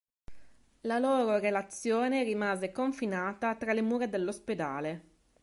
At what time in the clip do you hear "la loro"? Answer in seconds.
0.81-1.37